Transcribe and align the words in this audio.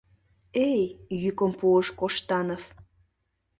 —Эй!— 0.69 0.83
йӱкым 1.21 1.51
пуыш 1.59 1.87
Коштанов. 1.99 2.63